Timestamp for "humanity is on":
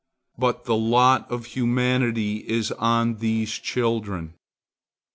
1.45-3.17